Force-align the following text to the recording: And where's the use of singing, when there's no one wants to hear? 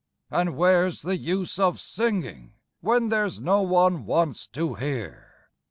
And 0.31 0.57
where's 0.57 1.03
the 1.03 1.15
use 1.15 1.59
of 1.59 1.79
singing, 1.79 2.53
when 2.79 3.09
there's 3.09 3.39
no 3.39 3.61
one 3.61 4.07
wants 4.07 4.47
to 4.47 4.73
hear? 4.73 5.31